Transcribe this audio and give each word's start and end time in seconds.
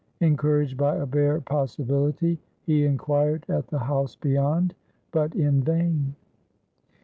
Encouraged 0.19 0.77
by 0.77 0.95
a 0.95 1.05
bare 1.05 1.39
possibility, 1.41 2.39
he 2.65 2.85
inquired 2.85 3.45
at 3.47 3.67
the 3.67 3.77
house 3.77 4.15
beyond; 4.15 4.73
but 5.11 5.35
in 5.35 5.61
vain. 5.61 6.15